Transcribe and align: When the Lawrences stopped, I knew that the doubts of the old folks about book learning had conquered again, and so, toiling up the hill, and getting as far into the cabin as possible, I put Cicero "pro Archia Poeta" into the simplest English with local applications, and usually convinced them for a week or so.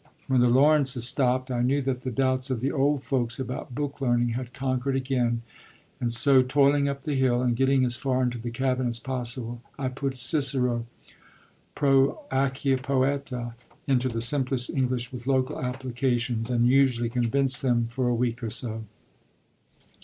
When 0.25 0.41
the 0.41 0.49
Lawrences 0.49 1.07
stopped, 1.07 1.51
I 1.51 1.61
knew 1.61 1.79
that 1.83 2.01
the 2.01 2.09
doubts 2.09 2.49
of 2.49 2.59
the 2.59 2.71
old 2.71 3.03
folks 3.03 3.39
about 3.39 3.75
book 3.75 4.01
learning 4.01 4.29
had 4.29 4.51
conquered 4.51 4.95
again, 4.95 5.43
and 5.99 6.11
so, 6.11 6.41
toiling 6.41 6.89
up 6.89 7.03
the 7.03 7.13
hill, 7.13 7.43
and 7.43 7.55
getting 7.55 7.85
as 7.85 7.97
far 7.97 8.23
into 8.23 8.39
the 8.39 8.49
cabin 8.49 8.87
as 8.87 8.97
possible, 8.97 9.61
I 9.77 9.89
put 9.89 10.17
Cicero 10.17 10.87
"pro 11.75 12.19
Archia 12.31 12.81
Poeta" 12.81 13.53
into 13.85 14.09
the 14.09 14.21
simplest 14.21 14.71
English 14.71 15.11
with 15.11 15.27
local 15.27 15.59
applications, 15.61 16.49
and 16.49 16.65
usually 16.67 17.07
convinced 17.09 17.61
them 17.61 17.85
for 17.87 18.07
a 18.07 18.15
week 18.15 18.41
or 18.41 18.49
so. 18.49 18.85